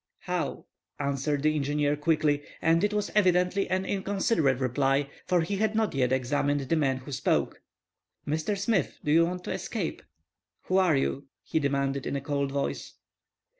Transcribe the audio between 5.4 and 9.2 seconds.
he had not yet examined the man who spoke. "Mr. Smith, do